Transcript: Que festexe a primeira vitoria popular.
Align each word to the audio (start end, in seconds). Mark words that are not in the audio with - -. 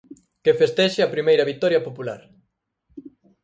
Que 0.43 0.57
festexe 0.61 0.99
a 1.03 1.11
primeira 1.15 1.47
vitoria 1.51 1.83
popular. 1.87 2.21